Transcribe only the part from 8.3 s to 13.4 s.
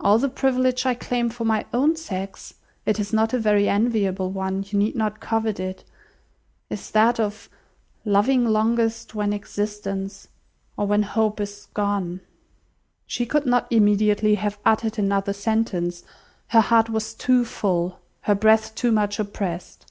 longest, when existence or when hope is gone." She